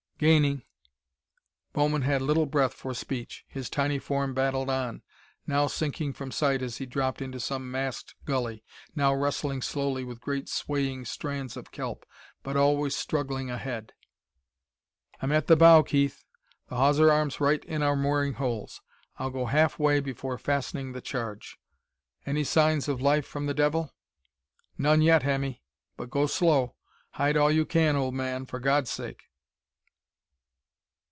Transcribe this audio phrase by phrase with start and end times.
[0.29, 0.61] Gaining...."
[1.73, 3.43] Bowman had little breath for speech.
[3.47, 5.01] His tiny form battled on,
[5.47, 8.63] now sinking from sight as he dropped into some masked gully,
[8.95, 12.05] now wrestling slowly with great swaying strands of kelp,
[12.43, 13.93] but always struggling ahead.
[15.23, 16.23] "I'm at the bow, Keith!
[16.69, 18.79] The hawser arm's right in our mooring holes.
[19.17, 21.57] I'll go halfway before fastening the charge.
[22.27, 23.91] Any signs of life from the devil?"
[24.77, 25.63] "None yet, Hemmy.
[25.97, 26.75] But go slow.
[27.13, 29.23] Hide all you can, old man, for God's sake!..."